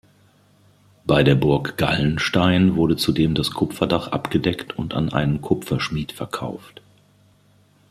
Bei 1.05 1.21
der 1.21 1.35
Burg 1.35 1.77
Gallenstein 1.77 2.75
wurde 2.75 2.97
zudem 2.97 3.35
das 3.35 3.51
Kupferdach 3.51 4.07
abgedeckt 4.07 4.75
und 4.75 4.95
an 4.95 5.13
einen 5.13 5.41
Kupferschmied 5.43 6.11
verkauft. 6.11 6.81